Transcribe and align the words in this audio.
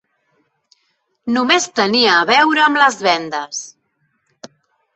Només 1.35 1.67
tenia 1.81 2.15
a 2.15 2.25
veure 2.31 2.65
amb 2.65 2.81
les 2.85 2.99
vendes. 3.09 3.63